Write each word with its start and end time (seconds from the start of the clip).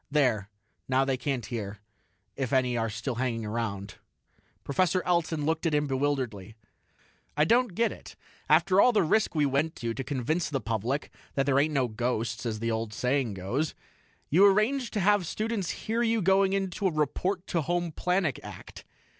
"There; 0.09 0.49
now 0.87 1.05
they 1.05 1.15
can't 1.15 1.45
hear 1.45 1.77
if 2.35 2.51
any 2.51 2.75
are 2.75 2.89
still 2.89 3.13
hanging 3.21 3.45
around." 3.45 3.97
Professor 4.63 5.03
Elton 5.05 5.45
looked 5.45 5.67
at 5.67 5.75
him 5.75 5.85
bewilderedly. 5.85 6.55
"I 7.37 7.45
don't 7.45 7.75
get 7.75 7.91
it. 7.91 8.15
After 8.49 8.81
all 8.81 8.93
the 8.93 9.03
risk 9.03 9.35
we 9.35 9.45
went 9.45 9.75
to, 9.75 9.93
to 9.93 10.03
convince 10.03 10.49
the 10.49 10.59
public 10.59 11.11
that 11.35 11.45
there 11.45 11.59
ain't 11.59 11.75
no 11.75 11.87
ghosts 11.87 12.47
as 12.47 12.57
the 12.57 12.71
old 12.71 12.95
saying 12.95 13.35
goes 13.35 13.75
you 14.31 14.43
arrange 14.43 14.89
to 14.89 14.99
have 14.99 15.27
students 15.27 15.69
hear 15.85 16.01
you 16.01 16.19
going 16.23 16.53
into 16.53 16.87
a 16.87 16.91
'report 16.91 17.45
to 17.45 17.57
the 17.59 17.69
home 17.69 17.91
planet' 17.91 18.39
act. 18.41 18.83